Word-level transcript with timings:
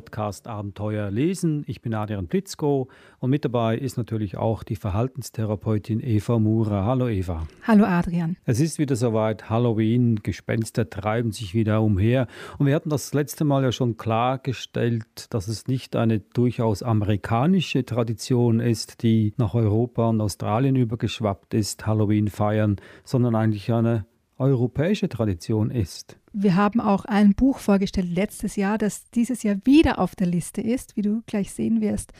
Podcast 0.00 0.46
Abenteuer 0.46 1.10
lesen. 1.10 1.62
Ich 1.66 1.82
bin 1.82 1.92
Adrian 1.92 2.26
Plitzko 2.26 2.88
und 3.18 3.28
mit 3.28 3.44
dabei 3.44 3.76
ist 3.76 3.98
natürlich 3.98 4.38
auch 4.38 4.62
die 4.62 4.76
Verhaltenstherapeutin 4.76 6.00
Eva 6.00 6.38
Mura. 6.38 6.86
Hallo 6.86 7.06
Eva. 7.06 7.46
Hallo 7.66 7.84
Adrian. 7.84 8.38
Es 8.46 8.60
ist 8.60 8.78
wieder 8.78 8.96
soweit, 8.96 9.50
Halloween, 9.50 10.16
Gespenster 10.22 10.88
treiben 10.88 11.32
sich 11.32 11.52
wieder 11.52 11.82
umher 11.82 12.28
und 12.56 12.64
wir 12.64 12.74
hatten 12.74 12.88
das 12.88 13.12
letzte 13.12 13.44
Mal 13.44 13.62
ja 13.62 13.72
schon 13.72 13.98
klargestellt, 13.98 15.26
dass 15.28 15.48
es 15.48 15.66
nicht 15.66 15.94
eine 15.96 16.20
durchaus 16.20 16.82
amerikanische 16.82 17.84
Tradition 17.84 18.58
ist, 18.58 19.02
die 19.02 19.34
nach 19.36 19.52
Europa 19.52 20.08
und 20.08 20.22
Australien 20.22 20.76
übergeschwappt 20.76 21.52
ist, 21.52 21.86
Halloween 21.86 22.28
feiern, 22.28 22.76
sondern 23.04 23.34
eigentlich 23.34 23.70
eine 23.70 24.06
europäische 24.40 25.08
Tradition 25.08 25.70
ist. 25.70 26.16
Wir 26.32 26.56
haben 26.56 26.80
auch 26.80 27.04
ein 27.04 27.34
Buch 27.34 27.58
vorgestellt 27.58 28.08
letztes 28.08 28.56
Jahr, 28.56 28.78
das 28.78 29.10
dieses 29.10 29.42
Jahr 29.42 29.56
wieder 29.64 29.98
auf 29.98 30.16
der 30.16 30.26
Liste 30.26 30.60
ist, 30.60 30.96
wie 30.96 31.02
du 31.02 31.22
gleich 31.26 31.52
sehen 31.52 31.80
wirst. 31.80 32.12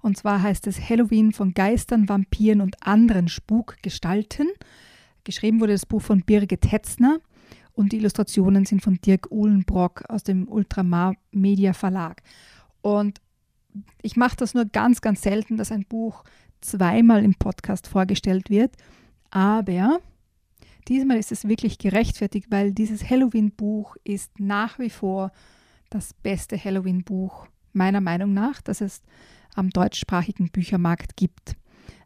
Und 0.00 0.16
zwar 0.16 0.42
heißt 0.42 0.66
es 0.66 0.88
Halloween 0.88 1.32
von 1.32 1.54
Geistern, 1.54 2.08
Vampiren 2.08 2.60
und 2.60 2.86
anderen 2.86 3.28
Spukgestalten. 3.28 4.48
Geschrieben 5.24 5.60
wurde 5.60 5.72
das 5.72 5.86
Buch 5.86 6.02
von 6.02 6.22
Birgit 6.22 6.72
Hetzner 6.72 7.18
und 7.72 7.92
die 7.92 7.98
Illustrationen 7.98 8.64
sind 8.64 8.82
von 8.82 9.00
Dirk 9.00 9.30
Uhlenbrock 9.30 10.04
aus 10.08 10.22
dem 10.22 10.48
Ultramar 10.48 11.14
Media 11.32 11.74
Verlag. 11.74 12.22
Und 12.80 13.20
ich 14.02 14.16
mache 14.16 14.36
das 14.36 14.54
nur 14.54 14.64
ganz, 14.64 15.00
ganz 15.00 15.22
selten, 15.22 15.56
dass 15.56 15.70
ein 15.70 15.84
Buch 15.84 16.24
zweimal 16.60 17.22
im 17.22 17.34
Podcast 17.34 17.86
vorgestellt 17.86 18.50
wird. 18.50 18.74
Aber 19.30 20.00
Diesmal 20.88 21.18
ist 21.18 21.32
es 21.32 21.46
wirklich 21.46 21.78
gerechtfertigt, 21.78 22.46
weil 22.50 22.72
dieses 22.72 23.08
Halloween-Buch 23.08 23.96
ist 24.04 24.40
nach 24.40 24.78
wie 24.78 24.90
vor 24.90 25.32
das 25.90 26.14
beste 26.14 26.62
Halloween-Buch 26.62 27.46
meiner 27.72 28.00
Meinung 28.00 28.32
nach, 28.32 28.62
das 28.62 28.80
es 28.80 29.02
am 29.54 29.70
deutschsprachigen 29.70 30.50
Büchermarkt 30.50 31.16
gibt. 31.16 31.56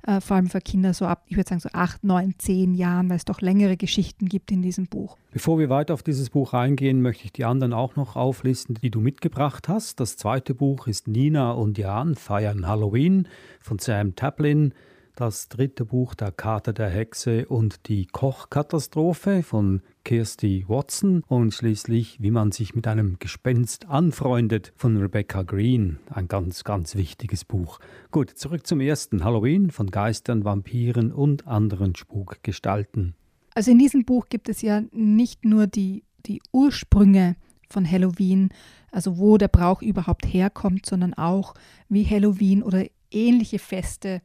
Äh, 0.05 0.21
vor 0.21 0.37
allem 0.37 0.49
für 0.49 0.61
Kinder 0.61 0.95
so 0.95 1.07
ab, 1.07 1.25
ich 1.29 1.37
würde 1.37 1.49
sagen, 1.49 1.61
so 1.61 1.69
acht, 1.73 2.03
neun, 2.03 2.35
zehn 2.39 2.75
Jahren, 2.75 3.09
weil 3.09 3.17
es 3.17 3.25
doch 3.25 3.41
längere 3.41 3.77
Geschichten 3.77 4.27
gibt 4.27 4.51
in 4.51 4.63
diesem 4.63 4.87
Buch. 4.87 5.17
Bevor 5.31 5.59
wir 5.61 5.69
weiter 5.69 5.95
auf 5.95 6.03
dieses 6.03 6.31
Buch 6.31 6.53
eingehen, 6.53 7.03
möchte 7.03 7.25
ich 7.25 7.33
die 7.33 7.45
anderen 7.45 7.73
auch 7.73 7.95
noch 7.95 8.17
auflisten, 8.17 8.77
die 8.83 8.91
du 8.91 9.01
mitgebracht 9.01 9.69
hast. 9.69 10.01
Das 10.01 10.17
zweite 10.17 10.55
Buch 10.55 10.89
ist 10.89 11.07
Nina 11.07 11.53
und 11.53 11.79
Jan 11.79 12.17
feiern 12.17 12.67
Halloween 12.67 13.29
von 13.61 13.79
Sam 13.79 14.17
Taplin 14.17 14.75
das 15.17 15.49
dritte 15.49 15.85
Buch 15.85 16.15
Der 16.15 16.33
Kater 16.33 16.73
der 16.73 16.89
Hexe 16.89 17.47
und 17.47 17.89
die 17.89 18.07
Kochkatastrophe 18.07 19.43
von 19.43 19.83
Kirsty 20.05 20.65
Watson 20.69 21.23
und 21.29 21.53
schließlich 21.53 22.23
Wie 22.23 22.31
man 22.31 22.53
sich 22.53 22.75
mit 22.75 22.87
einem 22.87 23.19
Gespenst 23.19 23.89
anfreundet 23.89 24.73
von 24.77 24.97
Rebecca 24.97 25.43
Green. 25.43 25.99
Ein 26.09 26.29
ganz, 26.29 26.65
ganz 26.65 26.95
wichtiges 26.97 27.45
Buch. 27.45 27.79
Gut, 28.11 28.31
zurück 28.31 28.67
zum 28.67 28.81
ersten 28.81 29.23
Halloween 29.23 29.71
von 29.71 29.91
Geistern, 29.91 30.45
Vampiren 30.45 31.13
und 31.13 31.47
anderen 31.47 31.95
Spukgestalten. 31.95 33.15
Also 33.55 33.71
in 33.71 33.79
diesem 33.79 34.05
Buch 34.05 34.29
gibt 34.31 34.49
es 34.49 34.63
ja 34.63 34.83
nicht 34.93 35.45
nur 35.45 35.67
die, 35.67 36.05
die 36.25 36.41
Ursprünge 36.53 37.37
von 37.69 37.91
Halloween, 37.91 38.49
also 38.91 39.19
wo 39.19 39.37
der 39.37 39.49
Brauch 39.49 39.83
überhaupt 39.83 40.25
herkommt, 40.27 40.87
sondern 40.87 41.15
auch 41.15 41.55
wie 41.89 42.05
Halloween 42.05 42.63
oder 42.63 42.87
ähnliche 43.11 43.59
Feste 43.59 44.23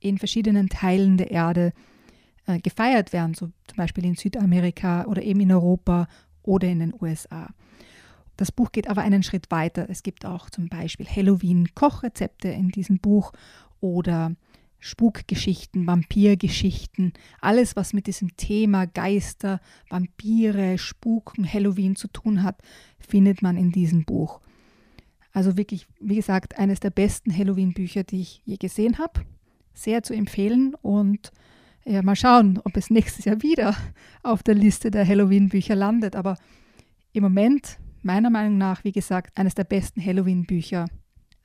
in 0.00 0.18
verschiedenen 0.18 0.68
Teilen 0.68 1.16
der 1.16 1.30
Erde 1.30 1.72
äh, 2.46 2.58
gefeiert 2.58 3.12
werden, 3.12 3.34
so 3.34 3.50
zum 3.66 3.76
Beispiel 3.76 4.04
in 4.04 4.16
Südamerika 4.16 5.04
oder 5.04 5.22
eben 5.22 5.40
in 5.40 5.52
Europa 5.52 6.08
oder 6.42 6.68
in 6.68 6.80
den 6.80 6.94
USA. 7.00 7.48
Das 8.36 8.50
Buch 8.50 8.72
geht 8.72 8.88
aber 8.88 9.02
einen 9.02 9.22
Schritt 9.22 9.50
weiter. 9.50 9.86
Es 9.90 10.02
gibt 10.02 10.24
auch 10.24 10.48
zum 10.48 10.68
Beispiel 10.68 11.06
Halloween-Kochrezepte 11.06 12.48
in 12.48 12.70
diesem 12.70 12.98
Buch 12.98 13.32
oder 13.80 14.34
Spukgeschichten, 14.78 15.86
Vampirgeschichten, 15.86 17.12
alles, 17.42 17.76
was 17.76 17.92
mit 17.92 18.06
diesem 18.06 18.34
Thema 18.38 18.86
Geister, 18.86 19.60
Vampire, 19.90 20.78
Spuken, 20.78 21.50
Halloween 21.52 21.96
zu 21.96 22.08
tun 22.08 22.42
hat, 22.42 22.62
findet 22.98 23.42
man 23.42 23.58
in 23.58 23.72
diesem 23.72 24.06
Buch. 24.06 24.40
Also 25.32 25.58
wirklich, 25.58 25.86
wie 26.00 26.16
gesagt, 26.16 26.58
eines 26.58 26.80
der 26.80 26.90
besten 26.90 27.36
Halloween-Bücher, 27.36 28.04
die 28.04 28.22
ich 28.22 28.40
je 28.46 28.56
gesehen 28.56 28.98
habe 28.98 29.20
sehr 29.82 30.02
zu 30.02 30.14
empfehlen 30.14 30.74
und 30.82 31.32
ja, 31.84 32.02
mal 32.02 32.16
schauen, 32.16 32.60
ob 32.64 32.76
es 32.76 32.90
nächstes 32.90 33.24
Jahr 33.24 33.42
wieder 33.42 33.74
auf 34.22 34.42
der 34.42 34.54
Liste 34.54 34.90
der 34.90 35.06
Halloween-Bücher 35.06 35.74
landet. 35.74 36.14
Aber 36.14 36.36
im 37.12 37.22
Moment, 37.22 37.78
meiner 38.02 38.30
Meinung 38.30 38.58
nach, 38.58 38.84
wie 38.84 38.92
gesagt, 38.92 39.36
eines 39.36 39.54
der 39.54 39.64
besten 39.64 40.04
Halloween-Bücher, 40.04 40.86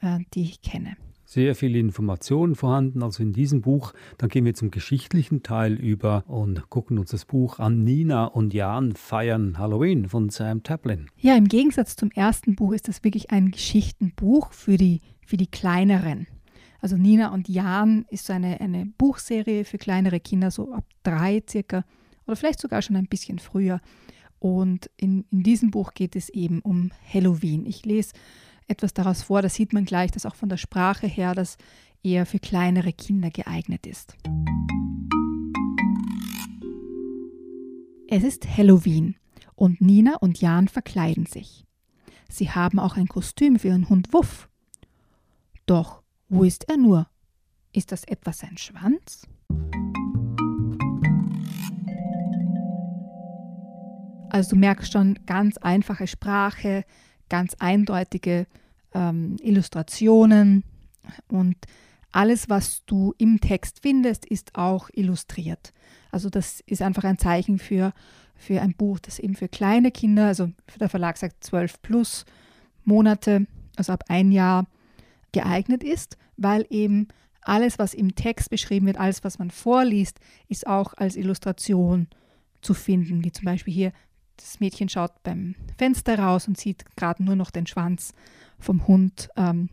äh, 0.02 0.20
die 0.34 0.44
ich 0.44 0.62
kenne. 0.62 0.98
Sehr 1.28 1.56
viele 1.56 1.80
Informationen 1.80 2.54
vorhanden, 2.54 3.02
also 3.02 3.24
in 3.24 3.34
diesem 3.34 3.62
Buch. 3.62 3.94
Dann 4.20 4.30
gehen 4.30 4.46
wir 4.46 4.54
zum 4.54 4.70
geschichtlichen 4.70 5.42
Teil 5.42 5.74
über 5.74 6.24
und 6.28 6.70
gucken 6.70 7.00
uns 7.00 7.10
das 7.10 7.26
Buch 7.26 7.58
an. 7.58 7.84
Nina 7.84 8.26
und 8.26 8.54
Jan 8.54 8.94
feiern 8.94 9.58
Halloween 9.58 10.08
von 10.08 10.30
Sam 10.30 10.62
Taplin. 10.62 11.08
Ja, 11.18 11.36
im 11.36 11.48
Gegensatz 11.48 11.96
zum 11.96 12.12
ersten 12.12 12.56
Buch 12.56 12.74
ist 12.74 12.88
das 12.88 13.04
wirklich 13.04 13.32
ein 13.32 13.50
Geschichtenbuch 13.50 14.52
für 14.54 14.78
die, 14.78 15.02
für 15.26 15.38
die 15.38 15.48
kleineren. 15.48 16.28
Also 16.86 16.98
Nina 16.98 17.34
und 17.34 17.50
Jan 17.50 18.06
ist 18.10 18.28
so 18.28 18.34
eine, 18.34 18.62
eine 18.62 18.86
Buchserie 18.86 19.66
für 19.66 19.80
kleinere 19.80 20.20
Kinder, 20.20 20.52
so 20.52 20.72
ab 20.72 20.86
drei 21.02 21.42
circa 21.50 21.84
oder 22.28 22.36
vielleicht 22.36 22.62
sogar 22.62 22.84
schon 22.84 22.96
ein 22.96 23.08
bisschen 23.08 23.40
früher. 23.40 23.82
Und 24.38 24.92
in, 24.96 25.26
in 25.32 25.42
diesem 25.42 25.72
Buch 25.72 25.96
geht 25.96 26.16
es 26.16 26.30
eben 26.30 26.60
um 26.60 26.92
Halloween. 27.12 27.66
Ich 27.66 27.86
lese 27.86 28.14
etwas 28.68 28.94
daraus 28.94 29.24
vor, 29.24 29.42
da 29.42 29.50
sieht 29.50 29.74
man 29.74 29.86
gleich, 29.86 30.12
dass 30.12 30.28
auch 30.28 30.36
von 30.36 30.48
der 30.48 30.58
Sprache 30.58 31.08
her 31.08 31.34
das 31.34 31.58
eher 32.04 32.28
für 32.28 32.38
kleinere 32.38 32.94
Kinder 32.94 33.32
geeignet 33.32 33.88
ist. 33.88 34.16
Es 38.08 38.24
ist 38.24 38.48
Halloween 38.58 39.16
und 39.56 39.82
Nina 39.82 40.18
und 40.18 40.40
Jan 40.40 40.68
verkleiden 40.68 41.26
sich. 41.26 41.66
Sie 42.30 42.52
haben 42.52 42.78
auch 42.78 42.96
ein 42.96 43.08
Kostüm 43.08 43.58
für 43.58 43.70
ihren 43.70 43.90
Hund 43.90 44.14
Wuff. 44.14 44.50
Doch 45.66 46.05
wo 46.30 46.44
ist 46.44 46.68
er 46.70 46.78
nur? 46.78 47.08
Ist 47.72 47.92
das 47.92 48.04
etwa 48.06 48.34
sein 48.34 48.58
Schwanz? 48.58 49.28
Also 54.30 54.52
du 54.52 54.56
merkst 54.58 54.92
schon 54.92 55.20
ganz 55.26 55.58
einfache 55.58 56.08
Sprache, 56.08 56.84
ganz 57.30 57.56
eindeutige 57.60 58.48
ähm, 58.94 59.38
Illustrationen 59.42 60.64
und 61.28 61.56
alles, 62.12 62.50
was 62.50 62.84
du 62.86 63.14
im 63.18 63.40
Text 63.40 63.80
findest, 63.82 64.26
ist 64.26 64.56
auch 64.56 64.90
illustriert. 64.94 65.74
Also 66.12 66.30
das 66.30 66.62
ist 66.66 66.82
einfach 66.82 67.04
ein 67.04 67.18
Zeichen 67.18 67.60
für, 67.60 67.94
für 68.36 68.62
ein 68.62 68.74
Buch, 68.74 69.00
das 69.00 69.20
eben 69.20 69.36
für 69.36 69.50
kleine 69.50 69.92
Kinder, 69.92 70.28
also 70.28 70.50
der 70.80 70.90
Verlag 70.90 71.18
sagt 71.18 71.44
12 71.44 71.82
plus 71.82 72.26
Monate, 72.84 73.48
also 73.76 73.94
ab 73.94 74.06
ein 74.08 74.32
Jahr 74.32 74.66
geeignet 75.36 75.84
ist, 75.84 76.18
weil 76.38 76.66
eben 76.70 77.10
alles, 77.42 77.78
was 77.78 77.94
im 77.94 78.16
Text 78.16 78.50
beschrieben 78.50 78.88
wird, 78.88 78.98
alles, 78.98 79.24
was 79.24 79.38
man 79.38 79.52
vorliest, 79.52 80.20
ist 80.48 80.66
auch 80.66 80.94
als 80.96 81.18
Illustration 81.18 82.08
zu 82.62 82.74
finden, 82.74 83.24
wie 83.24 83.32
zum 83.32 83.46
Beispiel 83.46 83.74
hier, 83.74 83.92
das 84.38 84.60
Mädchen 84.60 84.90
schaut 84.90 85.12
beim 85.24 85.56
Fenster 85.78 86.18
raus 86.18 86.48
und 86.48 86.58
sieht 86.58 86.86
gerade 86.96 87.24
nur 87.24 87.36
noch 87.36 87.52
den 87.52 87.68
Schwanz 87.68 88.14
vom 88.60 88.88
Hund 88.88 89.30
ähm, 89.36 89.70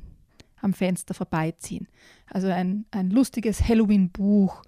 am 0.61 0.73
Fenster 0.73 1.15
vorbeiziehen. 1.15 1.89
Also 2.27 2.49
ein, 2.49 2.85
ein 2.91 3.11
lustiges 3.11 3.67
Halloween-Buch, 3.67 4.63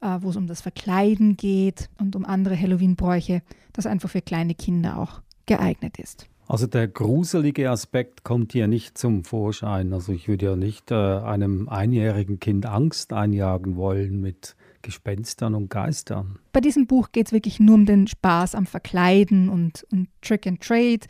äh, 0.00 0.18
wo 0.20 0.30
es 0.30 0.36
um 0.36 0.46
das 0.46 0.62
Verkleiden 0.62 1.36
geht 1.36 1.90
und 1.98 2.16
um 2.16 2.24
andere 2.24 2.58
Halloween-Bräuche, 2.58 3.42
das 3.72 3.86
einfach 3.86 4.10
für 4.10 4.22
kleine 4.22 4.54
Kinder 4.54 4.98
auch 4.98 5.22
geeignet 5.46 5.98
ist. 5.98 6.26
Also 6.48 6.66
der 6.66 6.88
gruselige 6.88 7.70
Aspekt 7.70 8.24
kommt 8.24 8.52
hier 8.52 8.68
nicht 8.68 8.96
zum 8.96 9.22
Vorschein. 9.22 9.92
Also 9.92 10.12
ich 10.12 10.28
würde 10.28 10.46
ja 10.46 10.56
nicht 10.56 10.90
äh, 10.90 10.94
einem 10.94 11.68
einjährigen 11.68 12.40
Kind 12.40 12.64
Angst 12.64 13.12
einjagen 13.12 13.76
wollen 13.76 14.22
mit 14.22 14.56
Gespenstern 14.80 15.54
und 15.54 15.68
Geistern. 15.68 16.38
Bei 16.54 16.62
diesem 16.62 16.86
Buch 16.86 17.12
geht 17.12 17.26
es 17.26 17.32
wirklich 17.32 17.60
nur 17.60 17.74
um 17.74 17.84
den 17.84 18.06
Spaß 18.06 18.54
am 18.54 18.64
Verkleiden 18.64 19.50
und, 19.50 19.86
und 19.92 20.08
Trick 20.22 20.46
and 20.46 20.62
Trade. 20.62 21.00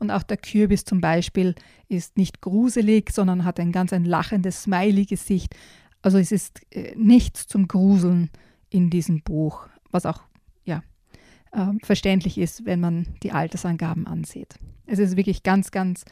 Und 0.00 0.10
auch 0.10 0.24
der 0.24 0.36
Kürbis 0.36 0.84
zum 0.84 1.00
Beispiel 1.00 1.54
ist 1.88 2.16
nicht 2.16 2.40
gruselig, 2.40 3.12
sondern 3.12 3.44
hat 3.44 3.60
ein 3.60 3.70
ganz 3.70 3.92
ein 3.92 4.04
lachendes 4.04 4.64
Smiley-Gesicht. 4.64 5.54
Also 6.02 6.18
es 6.18 6.32
ist 6.32 6.60
äh, 6.74 6.96
nichts 6.96 7.46
zum 7.46 7.68
Gruseln 7.68 8.30
in 8.68 8.90
diesem 8.90 9.22
Buch, 9.22 9.68
was 9.92 10.06
auch 10.06 10.22
ja, 10.64 10.82
äh, 11.52 11.66
verständlich 11.84 12.36
ist, 12.36 12.66
wenn 12.66 12.80
man 12.80 13.06
die 13.22 13.30
Altersangaben 13.30 14.08
ansieht. 14.08 14.56
Es 14.88 14.98
ist 14.98 15.16
wirklich 15.16 15.42
ganz, 15.42 15.70
ganz 15.70 16.04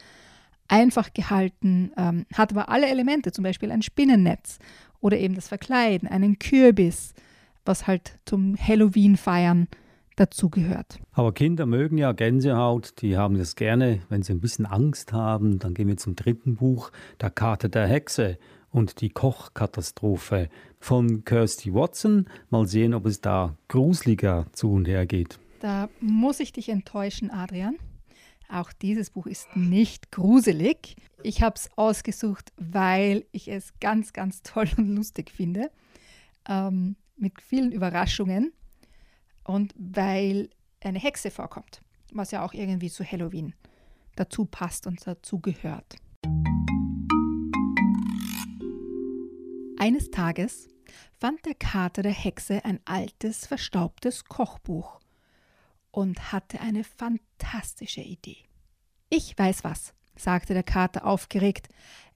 einfach 0.67 1.13
gehalten, 1.13 1.91
ähm, 1.97 2.25
hat 2.33 2.51
aber 2.51 2.69
alle 2.69 2.87
Elemente, 2.87 3.31
zum 3.31 3.43
Beispiel 3.43 3.71
ein 3.71 3.81
Spinnennetz 3.81 4.59
oder 4.99 5.17
eben 5.17 5.35
das 5.35 5.47
Verkleiden, 5.47 6.07
einen 6.07 6.39
Kürbis, 6.39 7.13
was 7.65 7.87
halt 7.87 8.19
zum 8.25 8.55
Halloween-Feiern 8.57 9.67
dazugehört. 10.15 10.99
Aber 11.13 11.33
Kinder 11.33 11.65
mögen 11.65 11.97
ja 11.97 12.11
Gänsehaut, 12.11 13.01
die 13.01 13.17
haben 13.17 13.37
das 13.37 13.55
gerne, 13.55 14.01
wenn 14.09 14.23
sie 14.23 14.33
ein 14.33 14.41
bisschen 14.41 14.65
Angst 14.65 15.13
haben. 15.13 15.59
Dann 15.59 15.73
gehen 15.73 15.87
wir 15.87 15.97
zum 15.97 16.15
dritten 16.15 16.55
Buch, 16.55 16.91
Der 17.21 17.29
Kater 17.29 17.69
der 17.69 17.87
Hexe 17.87 18.37
und 18.71 19.01
die 19.01 19.09
Kochkatastrophe 19.09 20.49
von 20.79 21.23
Kirsty 21.23 21.73
Watson. 21.73 22.27
Mal 22.49 22.67
sehen, 22.67 22.93
ob 22.93 23.05
es 23.05 23.21
da 23.21 23.55
gruseliger 23.67 24.47
zu 24.53 24.71
und 24.71 24.87
her 24.87 25.05
geht. 25.05 25.39
Da 25.59 25.89
muss 25.99 26.39
ich 26.39 26.51
dich 26.51 26.69
enttäuschen, 26.69 27.31
Adrian. 27.31 27.75
Auch 28.49 28.71
dieses 28.71 29.09
Buch 29.09 29.27
ist 29.27 29.55
nicht 29.55 30.11
gruselig. 30.11 30.95
Ich 31.21 31.41
habe 31.41 31.55
es 31.55 31.69
ausgesucht, 31.75 32.53
weil 32.55 33.25
ich 33.31 33.49
es 33.49 33.73
ganz, 33.79 34.13
ganz 34.13 34.41
toll 34.41 34.69
und 34.77 34.95
lustig 34.95 35.31
finde. 35.31 35.69
Ähm, 36.47 36.95
mit 37.17 37.41
vielen 37.41 37.71
Überraschungen 37.71 38.53
und 39.43 39.73
weil 39.77 40.49
eine 40.81 40.99
Hexe 40.99 41.31
vorkommt, 41.31 41.81
was 42.13 42.31
ja 42.31 42.45
auch 42.45 42.53
irgendwie 42.53 42.89
zu 42.89 43.03
Halloween 43.03 43.53
dazu 44.15 44.45
passt 44.45 44.87
und 44.87 45.05
dazu 45.05 45.39
gehört. 45.39 45.95
Eines 49.79 50.09
Tages 50.11 50.69
fand 51.19 51.45
der 51.45 51.55
Kater 51.55 52.01
der 52.01 52.13
Hexe 52.13 52.63
ein 52.63 52.79
altes, 52.85 53.45
verstaubtes 53.45 54.25
Kochbuch 54.25 54.99
und 55.91 56.31
hatte 56.31 56.59
eine 56.61 56.83
fantastische 56.83 58.01
Idee. 58.01 58.37
Ich 59.09 59.37
weiß 59.37 59.63
was, 59.63 59.93
sagte 60.15 60.53
der 60.53 60.63
Kater 60.63 61.05
aufgeregt. 61.05 61.69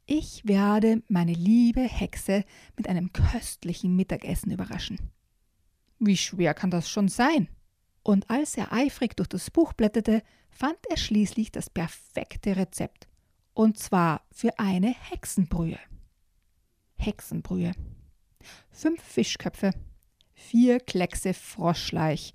Ich 0.06 0.46
werde 0.46 1.04
meine 1.08 1.34
liebe 1.34 1.82
Hexe 1.82 2.44
mit 2.76 2.88
einem 2.88 3.14
köstlichen 3.14 3.96
Mittagessen 3.96 4.52
überraschen. 4.52 5.00
Wie 6.00 6.18
schwer 6.18 6.54
kann 6.54 6.72
das 6.72 6.90
schon 6.90 7.08
sein? 7.08 7.48
Und 8.04 8.30
als 8.30 8.58
er 8.58 8.74
eifrig 8.74 9.16
durch 9.16 9.30
das 9.30 9.52
Buch 9.52 9.74
blätterte, 9.74 10.24
fand 10.50 10.78
er 10.90 10.98
schließlich 10.98 11.52
das 11.52 11.70
perfekte 11.70 12.56
Rezept. 12.56 13.08
Und 13.54 13.78
zwar 13.78 14.26
für 14.32 14.58
eine 14.60 14.94
Hexenbrühe. 15.10 15.80
Hexenbrühe. 16.98 17.74
Fünf 18.72 19.02
Fischköpfe, 19.02 19.72
vier 20.34 20.80
Kleckse 20.80 21.34
Froschleich, 21.34 22.34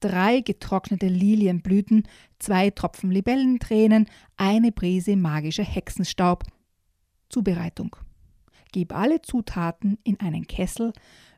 drei 0.00 0.40
getrocknete 0.40 1.08
Lilienblüten, 1.08 2.06
zwei 2.38 2.70
Tropfen 2.70 3.10
Libellentränen, 3.10 4.06
eine 4.36 4.72
Prise 4.72 5.16
magischer 5.16 5.64
Hexenstaub. 5.64 6.44
Zubereitung. 7.28 7.96
Gib 8.72 8.94
alle 8.94 9.22
Zutaten 9.22 9.98
in 10.04 10.20
einen 10.20 10.46
Kessel, 10.46 10.92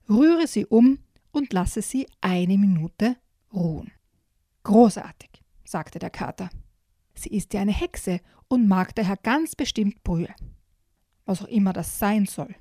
rühre 0.08 0.46
sie 0.46 0.66
um 0.66 0.98
und 1.30 1.52
lasse 1.52 1.82
sie 1.82 2.06
eine 2.20 2.58
Minute 2.58 3.16
ruhen. 3.52 3.92
Großartig, 4.64 5.30
sagte 5.64 5.98
der 5.98 6.10
Kater. 6.10 6.50
Sie 7.14 7.30
ist 7.30 7.54
ja 7.54 7.60
eine 7.60 7.72
Hexe 7.72 8.20
und 8.48 8.68
mag 8.68 8.94
daher 8.94 9.16
ganz 9.16 9.54
bestimmt 9.54 10.02
Brühe. 10.04 10.34
Was 11.24 11.42
auch 11.42 11.48
immer 11.48 11.72
das 11.72 11.98
sein 11.98 12.26
soll. 12.26 12.54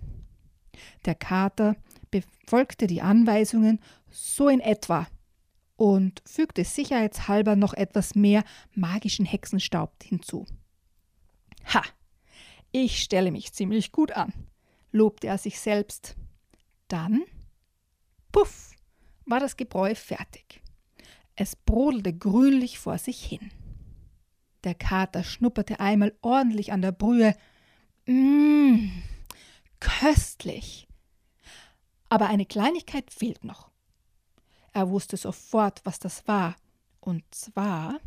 Der 1.05 1.15
Kater 1.15 1.75
befolgte 2.11 2.87
die 2.87 3.01
Anweisungen 3.01 3.79
so 4.09 4.47
in 4.49 4.59
etwa 4.59 5.07
und 5.77 6.21
fügte 6.25 6.65
sicherheitshalber 6.65 7.55
noch 7.55 7.73
etwas 7.73 8.15
mehr 8.15 8.43
magischen 8.73 9.25
Hexenstaub 9.25 9.93
hinzu. 10.03 10.45
Ha! 11.73 11.83
Ich 12.71 13.01
stelle 13.01 13.31
mich 13.31 13.53
ziemlich 13.53 13.91
gut 13.91 14.11
an, 14.11 14.33
lobte 14.91 15.27
er 15.27 15.37
sich 15.37 15.59
selbst. 15.59 16.15
Dann, 16.89 17.23
puff, 18.31 18.71
war 19.25 19.39
das 19.39 19.55
Gebräu 19.55 19.95
fertig. 19.95 20.61
Es 21.35 21.55
brodelte 21.55 22.13
grünlich 22.13 22.79
vor 22.79 22.97
sich 22.97 23.23
hin. 23.23 23.51
Der 24.63 24.73
Kater 24.73 25.23
schnupperte 25.23 25.79
einmal 25.79 26.13
ordentlich 26.21 26.71
an 26.71 26.81
der 26.81 26.91
Brühe. 26.91 27.35
Mmm, 28.05 29.03
köstlich. 29.79 30.87
Aber 32.09 32.27
eine 32.27 32.45
Kleinigkeit 32.45 33.11
fehlt 33.11 33.43
noch. 33.43 33.69
Er 34.77 34.91
wusste 34.91 35.17
sofort, 35.17 35.81
was 35.85 35.97
das 35.97 36.27
war, 36.27 36.55
und 36.99 37.23
zwar 37.33 37.99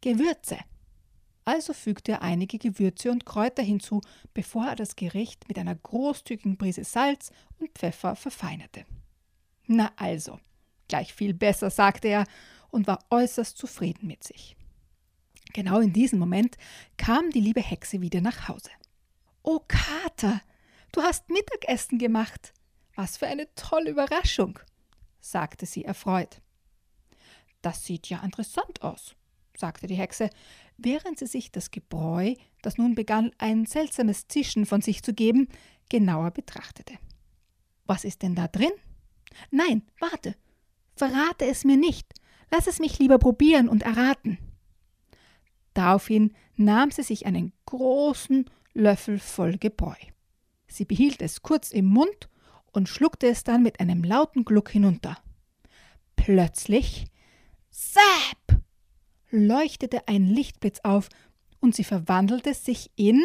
Gewürze. 0.00 0.58
Also 1.44 1.74
fügte 1.74 2.10
er 2.10 2.22
einige 2.22 2.58
Gewürze 2.58 3.08
und 3.12 3.24
Kräuter 3.24 3.62
hinzu, 3.62 4.00
bevor 4.34 4.66
er 4.66 4.74
das 4.74 4.96
Gericht 4.96 5.46
mit 5.46 5.60
einer 5.60 5.76
großzügigen 5.76 6.58
Prise 6.58 6.82
Salz 6.82 7.30
und 7.60 7.70
Pfeffer 7.78 8.16
verfeinerte. 8.16 8.84
Na 9.68 9.92
also, 9.94 10.40
gleich 10.88 11.14
viel 11.14 11.34
besser, 11.34 11.70
sagte 11.70 12.08
er 12.08 12.24
und 12.70 12.88
war 12.88 13.04
äußerst 13.08 13.56
zufrieden 13.56 14.08
mit 14.08 14.24
sich. 14.24 14.56
Genau 15.52 15.78
in 15.78 15.92
diesem 15.92 16.18
Moment 16.18 16.56
kam 16.96 17.30
die 17.30 17.40
liebe 17.40 17.62
Hexe 17.62 18.00
wieder 18.00 18.20
nach 18.20 18.48
Hause. 18.48 18.70
O 19.44 19.60
Kater, 19.68 20.42
du 20.90 21.02
hast 21.02 21.30
Mittagessen 21.30 21.98
gemacht. 22.00 22.54
Was 22.96 23.18
für 23.18 23.28
eine 23.28 23.46
tolle 23.54 23.90
Überraschung 23.90 24.58
sagte 25.20 25.66
sie 25.66 25.84
erfreut. 25.84 26.40
Das 27.62 27.84
sieht 27.84 28.08
ja 28.08 28.22
interessant 28.22 28.82
aus, 28.82 29.14
sagte 29.56 29.86
die 29.86 29.96
Hexe, 29.96 30.30
während 30.78 31.18
sie 31.18 31.26
sich 31.26 31.52
das 31.52 31.70
Gebräu, 31.70 32.34
das 32.62 32.78
nun 32.78 32.94
begann 32.94 33.32
ein 33.38 33.66
seltsames 33.66 34.28
Zischen 34.28 34.66
von 34.66 34.80
sich 34.80 35.02
zu 35.02 35.12
geben, 35.12 35.48
genauer 35.88 36.30
betrachtete. 36.30 36.94
Was 37.86 38.04
ist 38.04 38.22
denn 38.22 38.34
da 38.34 38.48
drin? 38.48 38.72
Nein, 39.50 39.82
warte, 39.98 40.36
verrate 40.96 41.46
es 41.46 41.64
mir 41.64 41.76
nicht, 41.76 42.14
lass 42.50 42.66
es 42.66 42.78
mich 42.78 42.98
lieber 42.98 43.18
probieren 43.18 43.68
und 43.68 43.82
erraten. 43.82 44.38
Daraufhin 45.74 46.34
nahm 46.56 46.90
sie 46.90 47.02
sich 47.02 47.26
einen 47.26 47.52
großen 47.66 48.48
Löffel 48.72 49.18
voll 49.18 49.58
Gebräu. 49.58 49.94
Sie 50.66 50.84
behielt 50.84 51.22
es 51.22 51.42
kurz 51.42 51.72
im 51.72 51.86
Mund 51.86 52.28
und 52.72 52.88
schluckte 52.88 53.26
es 53.28 53.44
dann 53.44 53.62
mit 53.62 53.80
einem 53.80 54.04
lauten 54.04 54.44
Gluck 54.44 54.70
hinunter. 54.70 55.18
Plötzlich, 56.16 57.06
Zap! 57.70 58.60
leuchtete 59.30 60.08
ein 60.08 60.26
Lichtblitz 60.26 60.80
auf 60.82 61.08
und 61.60 61.74
sie 61.74 61.84
verwandelte 61.84 62.54
sich 62.54 62.90
in 62.96 63.22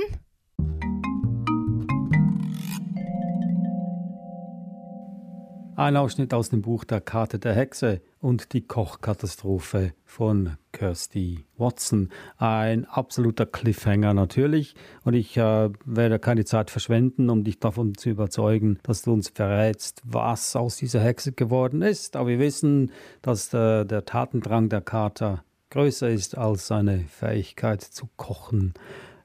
Ein 5.77 5.97
Ausschnitt 5.97 6.33
aus 6.33 6.49
dem 6.49 6.61
Buch 6.61 6.85
Der 6.85 7.01
Karte 7.01 7.37
der 7.37 7.53
Hexe 7.53 7.99
und 8.21 8.53
die 8.53 8.61
Kochkatastrophe 8.61 9.91
von 10.05 10.55
Kirsty 10.71 11.43
Watson. 11.57 12.11
Ein 12.37 12.85
absoluter 12.85 13.45
Cliffhanger 13.45 14.13
natürlich. 14.13 14.75
Und 15.03 15.15
ich 15.15 15.35
äh, 15.35 15.69
werde 15.83 16.19
keine 16.19 16.45
Zeit 16.45 16.69
verschwenden, 16.69 17.29
um 17.29 17.43
dich 17.43 17.59
davon 17.59 17.93
zu 17.93 18.09
überzeugen, 18.09 18.79
dass 18.83 19.01
du 19.01 19.11
uns 19.11 19.27
verrätst, 19.27 20.01
was 20.05 20.55
aus 20.55 20.77
dieser 20.77 21.01
Hexe 21.01 21.33
geworden 21.33 21.81
ist. 21.81 22.15
Aber 22.15 22.29
wir 22.29 22.39
wissen, 22.39 22.93
dass 23.21 23.49
der, 23.49 23.83
der 23.83 24.05
Tatendrang 24.05 24.69
der 24.69 24.79
Kater 24.79 25.43
größer 25.71 26.09
ist 26.09 26.37
als 26.37 26.67
seine 26.67 26.99
Fähigkeit 26.99 27.81
zu 27.81 28.07
kochen 28.15 28.75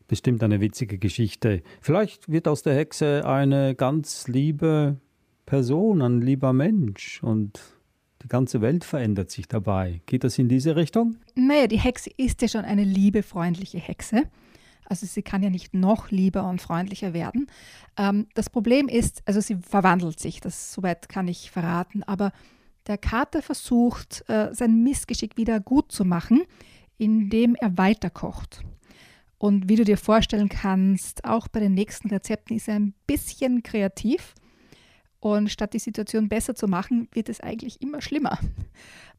bestimmt 0.09 0.43
eine 0.43 0.61
witzige 0.61 0.99
Geschichte. 0.99 1.63
Vielleicht 1.81 2.29
wird 2.29 2.49
aus 2.49 2.63
der 2.63 2.75
Hexe 2.75 3.25
eine 3.25 3.77
ganz 3.77 4.27
liebe 4.27 4.97
Person, 5.51 6.01
ein 6.01 6.21
lieber 6.21 6.53
Mensch 6.53 7.21
und 7.25 7.59
die 8.23 8.29
ganze 8.29 8.61
Welt 8.61 8.85
verändert 8.85 9.33
sich 9.33 9.49
dabei. 9.49 10.01
Geht 10.07 10.23
das 10.23 10.39
in 10.39 10.49
diese 10.49 10.77
Richtung? 10.77 11.17
Naja, 11.35 11.67
die 11.67 11.81
Hexe 11.81 12.09
ist 12.17 12.41
ja 12.41 12.47
schon 12.47 12.65
eine 12.65 12.85
liebe, 12.85 13.25
freundliche 13.25 13.79
Hexe. 13.79 14.29
Also 14.85 15.07
sie 15.07 15.23
kann 15.23 15.43
ja 15.43 15.51
nicht 15.51 15.75
noch 15.75 16.13
lieber 16.13 16.49
und 16.49 16.63
freundlicher 16.63 17.15
werden. 17.15 17.49
Ähm, 17.97 18.29
das 18.35 18.49
Problem 18.49 18.87
ist, 18.87 19.23
also 19.27 19.41
sie 19.41 19.57
verwandelt 19.57 20.21
sich, 20.21 20.41
das 20.41 20.73
soweit 20.73 21.09
kann 21.09 21.27
ich 21.27 21.51
verraten, 21.51 22.05
aber 22.05 22.31
der 22.87 22.97
Kater 22.97 23.43
versucht, 23.43 24.23
äh, 24.29 24.55
sein 24.55 24.85
Missgeschick 24.85 25.37
wieder 25.37 25.59
gut 25.59 25.91
zu 25.91 26.05
machen, 26.05 26.45
indem 26.97 27.57
er 27.57 27.77
weiterkocht. 27.77 28.63
Und 29.37 29.69
wie 29.69 29.75
du 29.75 29.85
dir 29.85 29.99
vorstellen 29.99 30.49
kannst, 30.49 31.25
auch 31.25 31.49
bei 31.49 31.59
den 31.59 31.75
nächsten 31.75 32.09
Rezepten 32.09 32.57
ist 32.57 32.69
er 32.69 32.77
ein 32.77 32.95
bisschen 33.09 33.65
kreativ 33.65 34.37
und 35.21 35.51
statt 35.51 35.73
die 35.75 35.79
Situation 35.79 36.29
besser 36.29 36.55
zu 36.55 36.67
machen, 36.67 37.09
wird 37.13 37.29
es 37.29 37.41
eigentlich 37.41 37.81
immer 37.81 38.01
schlimmer. 38.01 38.39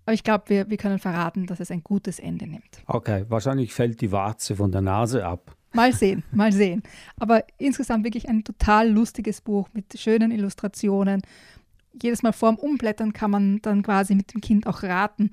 Aber 0.05 0.13
ich 0.13 0.23
glaube, 0.23 0.45
wir, 0.47 0.69
wir 0.69 0.77
können 0.77 0.99
verraten, 0.99 1.45
dass 1.45 1.59
es 1.59 1.69
ein 1.69 1.83
gutes 1.83 2.19
Ende 2.19 2.47
nimmt. 2.47 2.83
Okay, 2.87 3.25
wahrscheinlich 3.29 3.73
fällt 3.73 4.01
die 4.01 4.11
Warze 4.11 4.55
von 4.55 4.71
der 4.71 4.81
Nase 4.81 5.25
ab. 5.25 5.55
Mal 5.73 5.93
sehen, 5.93 6.23
mal 6.31 6.51
sehen. 6.51 6.83
Aber 7.17 7.43
insgesamt 7.57 8.03
wirklich 8.03 8.27
ein 8.27 8.43
total 8.43 8.89
lustiges 8.89 9.41
Buch 9.41 9.69
mit 9.73 9.97
schönen 9.97 10.31
Illustrationen 10.31 11.21
jedes 11.99 12.23
Mal 12.23 12.31
vorm 12.31 12.55
Umblättern 12.55 13.13
kann 13.13 13.31
man 13.31 13.61
dann 13.61 13.83
quasi 13.83 14.15
mit 14.15 14.33
dem 14.33 14.41
Kind 14.41 14.67
auch 14.67 14.83
raten, 14.83 15.31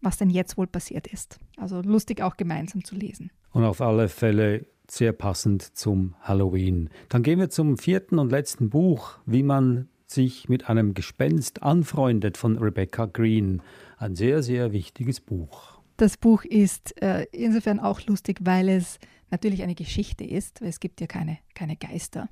was 0.00 0.16
denn 0.16 0.30
jetzt 0.30 0.56
wohl 0.56 0.66
passiert 0.66 1.06
ist. 1.06 1.38
Also 1.56 1.80
lustig 1.80 2.22
auch 2.22 2.36
gemeinsam 2.36 2.84
zu 2.84 2.94
lesen. 2.94 3.30
Und 3.52 3.64
auf 3.64 3.80
alle 3.80 4.08
Fälle 4.08 4.66
sehr 4.88 5.12
passend 5.12 5.62
zum 5.62 6.14
Halloween. 6.20 6.90
Dann 7.08 7.22
gehen 7.22 7.38
wir 7.38 7.48
zum 7.48 7.78
vierten 7.78 8.18
und 8.18 8.30
letzten 8.30 8.68
Buch, 8.68 9.18
wie 9.24 9.42
man 9.42 9.88
sich 10.06 10.48
mit 10.48 10.68
einem 10.68 10.94
Gespenst 10.94 11.62
anfreundet 11.62 12.36
von 12.36 12.58
Rebecca 12.58 13.06
Green. 13.06 13.62
Ein 13.96 14.14
sehr, 14.14 14.42
sehr 14.42 14.72
wichtiges 14.72 15.20
Buch. 15.20 15.80
Das 15.96 16.16
Buch 16.16 16.44
ist 16.44 17.00
äh, 17.02 17.26
insofern 17.32 17.80
auch 17.80 18.00
lustig, 18.06 18.38
weil 18.42 18.68
es 18.68 18.98
natürlich 19.30 19.62
eine 19.62 19.74
Geschichte 19.74 20.24
ist, 20.24 20.60
weil 20.60 20.68
es 20.68 20.80
gibt 20.80 21.00
ja 21.00 21.06
keine, 21.06 21.38
keine 21.54 21.76
Geister. 21.76 22.28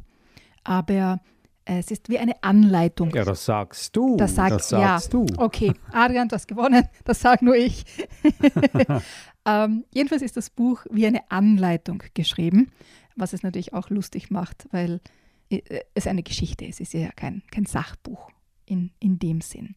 Aber 0.64 1.21
es 1.64 1.91
ist 1.91 2.09
wie 2.09 2.19
eine 2.19 2.43
Anleitung. 2.43 3.11
Ja, 3.14 3.25
das 3.25 3.45
sagst 3.45 3.95
du. 3.97 4.17
Das, 4.17 4.35
sag, 4.35 4.50
das 4.50 4.69
sagst 4.69 5.12
ja. 5.12 5.21
du. 5.21 5.26
Okay, 5.37 5.73
Adrian, 5.93 6.29
du 6.29 6.35
hast 6.35 6.49
gewonnen. 6.49 6.88
Das 7.05 7.21
sag 7.21 7.43
nur 7.43 7.55
ich. 7.55 7.85
ähm, 9.47 9.85
jedenfalls 9.93 10.23
ist 10.23 10.37
das 10.37 10.50
Buch 10.50 10.85
wie 10.91 11.07
eine 11.07 11.31
Anleitung 11.31 12.02
geschrieben, 12.14 12.73
was 13.14 13.33
es 13.33 13.45
natürlich 13.45 13.75
auch 13.75 13.91
lustig 13.91 14.31
macht, 14.31 14.67
weil 14.73 14.95
äh, 14.95 14.99
es 15.94 16.06
eine 16.06 16.23
Geschichte. 16.23 16.66
Es 16.66 16.80
ist 16.80 16.92
ja 16.92 17.11
kein, 17.12 17.42
kein 17.50 17.66
Sachbuch 17.66 18.30
in, 18.66 18.90
in 18.99 19.18
dem 19.18 19.40
Sinn. 19.40 19.75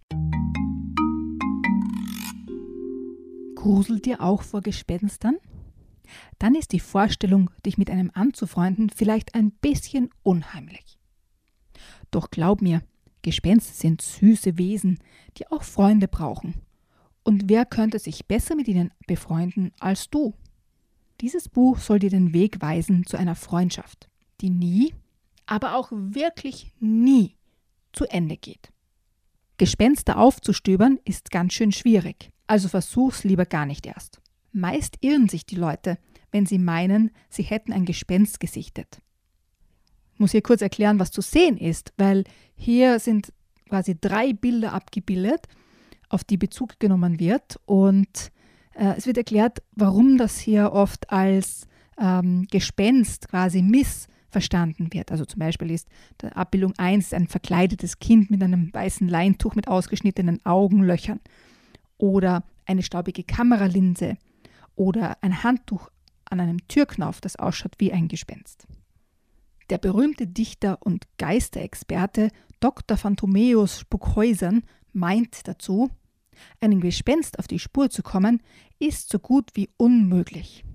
Gruselt 3.55 4.05
dir 4.05 4.21
auch 4.21 4.43
vor 4.43 4.61
Gespenstern? 4.61 5.37
Dann 6.37 6.55
ist 6.55 6.71
die 6.71 6.79
Vorstellung, 6.79 7.49
dich 7.65 7.77
mit 7.77 7.89
einem 7.89 8.11
anzufreunden, 8.13 8.89
vielleicht 8.89 9.33
ein 9.33 9.51
bisschen 9.51 10.09
unheimlich. 10.21 10.99
Doch 12.11 12.29
glaub 12.29 12.61
mir, 12.61 12.83
Gespenster 13.23 13.73
sind 13.73 14.01
süße 14.01 14.57
Wesen, 14.59 14.99
die 15.37 15.47
auch 15.47 15.63
Freunde 15.63 16.07
brauchen. 16.07 16.61
Und 17.23 17.49
wer 17.49 17.65
könnte 17.65 17.97
sich 17.97 18.27
besser 18.27 18.55
mit 18.55 18.67
ihnen 18.67 18.91
befreunden 19.07 19.71
als 19.79 20.11
du? 20.11 20.35
Dieses 21.21 21.49
Buch 21.49 21.79
soll 21.79 21.99
dir 21.99 22.11
den 22.11 22.33
Weg 22.33 22.61
weisen 22.61 23.05
zu 23.07 23.17
einer 23.17 23.35
Freundschaft, 23.35 24.09
die 24.41 24.51
nie, 24.51 24.93
aber 25.45 25.75
auch 25.75 25.89
wirklich 25.91 26.71
nie 26.79 27.35
zu 27.93 28.05
Ende 28.05 28.37
geht. 28.37 28.71
Gespenster 29.57 30.17
aufzustöbern 30.17 30.99
ist 31.05 31.31
ganz 31.31 31.53
schön 31.53 31.71
schwierig, 31.71 32.31
also 32.47 32.67
versuch's 32.67 33.23
lieber 33.23 33.45
gar 33.45 33.65
nicht 33.65 33.85
erst. 33.85 34.19
Meist 34.51 34.97
irren 35.01 35.29
sich 35.29 35.45
die 35.45 35.55
Leute, 35.55 35.97
wenn 36.31 36.45
sie 36.45 36.59
meinen, 36.59 37.11
sie 37.29 37.43
hätten 37.43 37.71
ein 37.71 37.85
Gespenst 37.85 38.39
gesichtet. 38.39 38.99
Ich 40.13 40.19
muss 40.19 40.31
hier 40.31 40.41
kurz 40.41 40.61
erklären, 40.61 40.99
was 40.99 41.11
zu 41.11 41.21
sehen 41.21 41.57
ist, 41.57 41.93
weil 41.97 42.23
hier 42.55 42.99
sind 42.99 43.33
quasi 43.67 43.97
drei 43.99 44.33
Bilder 44.33 44.73
abgebildet, 44.73 45.47
auf 46.09 46.23
die 46.23 46.37
Bezug 46.37 46.79
genommen 46.79 47.19
wird. 47.19 47.59
Und 47.65 48.31
äh, 48.73 48.93
es 48.97 49.07
wird 49.07 49.17
erklärt, 49.17 49.61
warum 49.73 50.17
das 50.17 50.39
hier 50.39 50.71
oft 50.71 51.11
als 51.11 51.67
ähm, 51.99 52.47
Gespenst 52.49 53.27
quasi 53.29 53.61
missverstanden 54.35 54.91
wird. 54.93 55.11
Also 55.11 55.25
zum 55.25 55.39
Beispiel 55.39 55.71
ist 55.71 55.87
Abbildung 56.33 56.73
1 56.77 57.13
ein 57.13 57.27
verkleidetes 57.27 57.99
Kind 57.99 58.29
mit 58.29 58.43
einem 58.43 58.73
weißen 58.73 59.07
Leintuch 59.07 59.55
mit 59.55 59.67
ausgeschnittenen 59.67 60.45
Augenlöchern 60.45 61.19
oder 61.97 62.43
eine 62.65 62.83
staubige 62.83 63.23
Kameralinse 63.23 64.17
oder 64.75 65.17
ein 65.21 65.43
Handtuch 65.43 65.89
an 66.25 66.39
einem 66.39 66.67
Türknauf, 66.67 67.21
das 67.21 67.37
ausschaut 67.37 67.75
wie 67.77 67.93
ein 67.93 68.07
Gespenst. 68.07 68.67
Der 69.69 69.77
berühmte 69.77 70.27
Dichter 70.27 70.79
und 70.81 71.07
Geisterexperte 71.17 72.29
Dr. 72.59 72.97
Phantomeus 72.97 73.79
Spukhäusern 73.79 74.63
meint 74.93 75.47
dazu, 75.47 75.89
einem 76.59 76.81
Gespenst 76.81 77.39
auf 77.39 77.47
die 77.47 77.59
Spur 77.59 77.89
zu 77.89 78.03
kommen, 78.03 78.41
ist 78.79 79.09
so 79.09 79.19
gut 79.19 79.51
wie 79.53 79.69
unmöglich. 79.77 80.65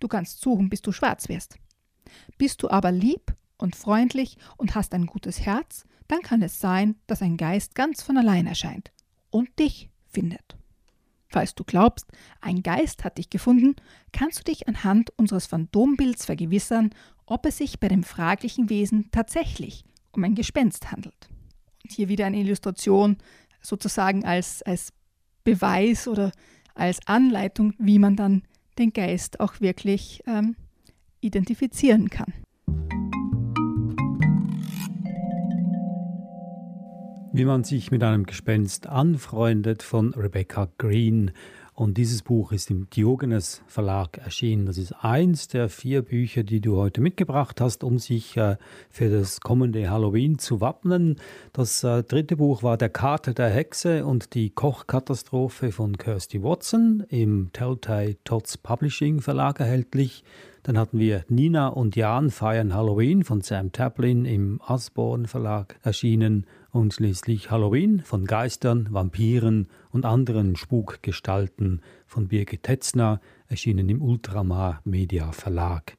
Du 0.00 0.08
kannst 0.08 0.40
suchen, 0.40 0.68
bis 0.68 0.82
du 0.82 0.92
schwarz 0.92 1.28
wirst. 1.28 1.58
Bist 2.36 2.62
du 2.62 2.70
aber 2.70 2.92
lieb 2.92 3.34
und 3.56 3.76
freundlich 3.76 4.36
und 4.56 4.74
hast 4.74 4.94
ein 4.94 5.06
gutes 5.06 5.40
Herz, 5.40 5.84
dann 6.06 6.22
kann 6.22 6.42
es 6.42 6.60
sein, 6.60 6.96
dass 7.06 7.22
ein 7.22 7.36
Geist 7.36 7.74
ganz 7.74 8.02
von 8.02 8.16
allein 8.16 8.46
erscheint 8.46 8.92
und 9.30 9.58
dich 9.58 9.90
findet. 10.06 10.56
Falls 11.28 11.54
du 11.54 11.62
glaubst, 11.64 12.06
ein 12.40 12.62
Geist 12.62 13.04
hat 13.04 13.18
dich 13.18 13.28
gefunden, 13.28 13.76
kannst 14.12 14.38
du 14.38 14.44
dich 14.44 14.66
anhand 14.66 15.10
unseres 15.18 15.46
Phantombilds 15.46 16.24
vergewissern, 16.24 16.90
ob 17.26 17.44
es 17.44 17.58
sich 17.58 17.78
bei 17.78 17.88
dem 17.88 18.02
fraglichen 18.02 18.70
Wesen 18.70 19.10
tatsächlich 19.10 19.84
um 20.12 20.24
ein 20.24 20.34
Gespenst 20.34 20.90
handelt. 20.90 21.28
Und 21.84 21.92
hier 21.92 22.08
wieder 22.08 22.24
eine 22.24 22.38
Illustration 22.38 23.18
sozusagen 23.60 24.24
als, 24.24 24.62
als 24.62 24.94
Beweis 25.44 26.08
oder 26.08 26.32
als 26.74 27.06
Anleitung, 27.06 27.74
wie 27.78 27.98
man 27.98 28.16
dann 28.16 28.42
den 28.78 28.92
Geist 28.92 29.40
auch 29.40 29.60
wirklich 29.60 30.22
ähm, 30.26 30.56
identifizieren 31.20 32.10
kann. 32.10 32.32
Wie 37.32 37.44
man 37.44 37.62
sich 37.62 37.90
mit 37.90 38.02
einem 38.02 38.24
Gespenst 38.24 38.88
anfreundet 38.88 39.82
von 39.82 40.12
Rebecca 40.14 40.68
Green. 40.78 41.30
Und 41.78 41.96
dieses 41.96 42.22
Buch 42.22 42.50
ist 42.50 42.72
im 42.72 42.90
Diogenes 42.90 43.62
Verlag 43.68 44.18
erschienen. 44.18 44.66
Das 44.66 44.78
ist 44.78 44.92
eins 45.04 45.46
der 45.46 45.68
vier 45.68 46.02
Bücher, 46.02 46.42
die 46.42 46.60
du 46.60 46.76
heute 46.76 47.00
mitgebracht 47.00 47.60
hast, 47.60 47.84
um 47.84 48.00
sich 48.00 48.36
äh, 48.36 48.56
für 48.90 49.08
das 49.08 49.40
kommende 49.40 49.88
Halloween 49.88 50.40
zu 50.40 50.60
wappnen. 50.60 51.20
Das 51.52 51.84
äh, 51.84 52.02
dritte 52.02 52.36
Buch 52.36 52.64
war 52.64 52.76
Der 52.76 52.88
Kater 52.88 53.32
der 53.32 53.50
Hexe 53.50 54.04
und 54.04 54.34
die 54.34 54.50
Kochkatastrophe 54.50 55.70
von 55.70 55.96
Kirsty 55.96 56.42
Watson 56.42 57.04
im 57.10 57.50
Telltale 57.52 58.16
Tots 58.24 58.58
Publishing 58.58 59.20
Verlag 59.20 59.60
erhältlich. 59.60 60.24
Dann 60.68 60.76
hatten 60.76 60.98
wir 60.98 61.24
Nina 61.30 61.68
und 61.68 61.96
Jan 61.96 62.28
feiern 62.28 62.74
Halloween 62.74 63.24
von 63.24 63.40
Sam 63.40 63.72
Taplin 63.72 64.26
im 64.26 64.60
Osborne 64.60 65.26
Verlag 65.26 65.80
erschienen 65.82 66.44
und 66.72 66.92
schließlich 66.92 67.50
Halloween 67.50 68.00
von 68.00 68.26
Geistern, 68.26 68.86
Vampiren 68.90 69.68
und 69.92 70.04
anderen 70.04 70.56
Spukgestalten 70.56 71.80
von 72.06 72.28
Birgit 72.28 72.64
Tetzner, 72.64 73.22
erschienen 73.46 73.88
im 73.88 74.02
Ultramar 74.02 74.82
Media 74.84 75.32
Verlag. 75.32 75.96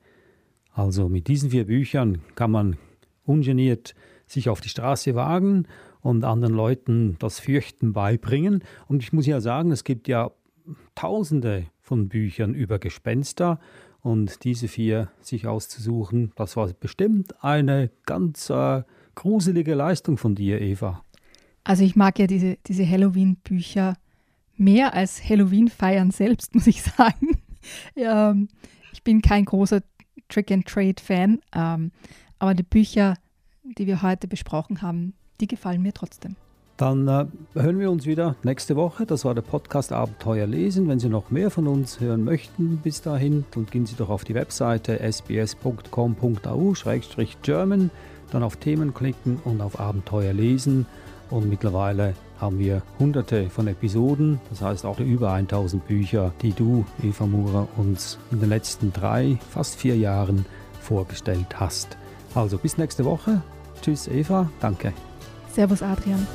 Also 0.72 1.10
mit 1.10 1.30
diesen 1.30 1.50
vier 1.50 1.66
Büchern 1.66 2.20
kann 2.36 2.52
man 2.52 2.78
ungeniert 3.26 3.96
sich 4.28 4.50
auf 4.50 4.62
die 4.62 4.70
Straße 4.70 5.16
wagen 5.16 5.66
und 6.02 6.24
anderen 6.24 6.54
Leuten 6.54 7.16
das 7.18 7.40
Fürchten 7.40 7.92
beibringen. 7.92 8.64
Und 8.88 9.02
ich 9.02 9.14
muss 9.14 9.26
ja 9.26 9.42
sagen, 9.42 9.72
es 9.72 9.84
gibt 9.84 10.08
ja 10.08 10.30
tausende 10.94 11.66
von 11.82 12.08
Büchern 12.08 12.54
über 12.54 12.78
Gespenster 12.78 13.60
und 14.01 14.44
diese 14.44 14.68
vier 14.68 15.10
sich 15.22 15.48
auszusuchen, 15.48 16.32
das 16.36 16.56
war 16.56 16.68
bestimmt 16.68 17.44
eine 17.44 17.91
ganz 18.06 18.50
äh, 18.50 18.84
gruselige 19.15 19.75
Leistung 19.75 20.18
von 20.18 20.36
dir, 20.36 20.62
Eva. 20.62 21.03
Also 21.63 21.84
ich 21.84 21.96
mag 21.96 22.18
ja 22.20 22.27
diese, 22.27 22.58
diese 22.65 22.89
Halloween-Bücher 22.89 23.96
mehr 24.56 24.94
als 24.94 25.27
Halloween-Feiern 25.27 26.12
selbst, 26.12 26.53
muss 26.56 26.68
ich 26.68 26.82
sagen. 26.82 27.39
ähm, 27.96 28.48
ich 28.94 29.03
bin 29.03 29.22
kein 29.22 29.46
großer 29.46 29.82
Trick-and-Trade-Fan, 30.29 31.39
ähm, 31.53 31.91
aber 32.38 32.53
die 32.53 32.63
Bücher, 32.63 33.15
die 33.63 33.88
wir 33.88 34.01
heute 34.01 34.27
besprochen 34.27 34.82
haben, 34.82 35.13
die 35.41 35.48
gefallen 35.48 35.82
mir 35.82 35.94
trotzdem. 35.94 36.36
Dann 36.80 37.08
äh, 37.10 37.26
hören 37.56 37.78
wir 37.78 37.92
uns 37.92 38.06
wieder 38.06 38.38
nächste 38.42 38.78
Woche. 38.78 39.06
Das 39.06 39.26
war 39.26 39.36
der 39.36 39.42
Podcast 39.42 39.92
Abenteuer 39.92 40.48
lesen. 40.48 40.88
Wenn 40.88 40.98
Sie 40.98 41.10
noch 41.10 41.30
mehr 41.30 41.52
von 41.52 41.68
uns 41.68 42.00
hören 42.00 42.24
möchten 42.24 42.78
bis 42.78 43.02
dahin, 43.02 43.44
dann 43.52 43.66
gehen 43.66 43.86
Sie 43.86 43.98
doch 43.98 44.08
auf 44.10 44.24
die 44.24 44.34
Webseite 44.34 45.02
sbs.com.au-german 45.02 47.92
dann 48.32 48.44
auf 48.44 48.58
Themen 48.58 48.94
klicken 48.94 49.40
und 49.44 49.60
auf 49.60 49.80
Abenteuer 49.80 50.32
lesen. 50.32 50.86
Und 51.30 51.50
mittlerweile 51.50 52.14
haben 52.40 52.60
wir 52.60 52.82
hunderte 52.98 53.50
von 53.50 53.68
Episoden, 53.68 54.40
das 54.50 54.62
heißt 54.62 54.86
auch 54.86 55.00
über 55.00 55.34
1000 55.34 55.86
Bücher, 55.86 56.32
die 56.42 56.54
du, 56.54 56.86
Eva 57.04 57.26
Murer, 57.26 57.68
uns 57.76 58.18
in 58.32 58.40
den 58.40 58.48
letzten 58.48 58.94
drei, 58.94 59.38
fast 59.50 59.76
vier 59.76 59.98
Jahren 59.98 60.46
vorgestellt 60.80 61.60
hast. 61.60 61.98
Also 62.36 62.58
bis 62.58 62.78
nächste 62.78 63.04
Woche. 63.04 63.42
Tschüss, 63.82 64.08
Eva. 64.08 64.50
Danke. 64.62 64.94
Servus, 65.52 65.84
Adrian. 65.84 66.26